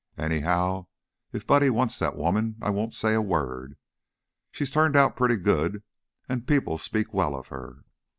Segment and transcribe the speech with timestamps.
[0.17, 0.87] Anyhow,
[1.31, 3.77] if Buddy wants that woman, I won't say a word.
[4.49, 5.83] She's turned out pretty good,
[6.27, 7.83] an' people speak well of her.